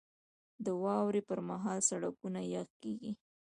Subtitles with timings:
[0.65, 3.11] •د واورې پر مهال سړکونه یخ کېږي.